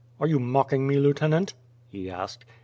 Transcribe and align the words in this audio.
"Are 0.19 0.25
you 0.25 0.39
mocking 0.39 0.87
me, 0.87 0.97
Lieutenant?" 0.97 1.53
he 1.91 2.09
asked. 2.09 2.43